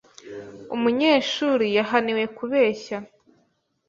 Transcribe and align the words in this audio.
Umunyeshuri 0.75 1.65
yahaniwe 1.77 2.23
kubeshya. 2.37 2.97